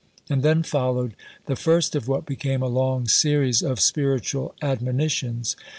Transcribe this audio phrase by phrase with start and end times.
[0.31, 1.15] And then followed
[1.45, 5.55] the first of what became a long series of spiritual admonitions.